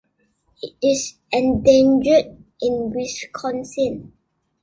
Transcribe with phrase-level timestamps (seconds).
[0.63, 4.13] It is endangered in Wisconsin.